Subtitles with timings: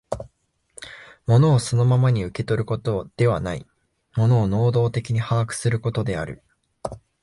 [1.27, 3.67] 物をそのままに受け取ることではない、
[4.15, 6.41] 物を能働的に把握することである。